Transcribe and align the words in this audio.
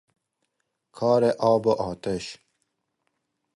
کار 0.97 1.23
آب 1.51 1.63
وآتش 1.67 2.25